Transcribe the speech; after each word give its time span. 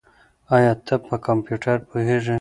ایا 0.55 0.73
ته 0.85 0.95
په 1.05 1.15
کمپیوټر 1.27 1.77
پوهېږې؟ 1.89 2.29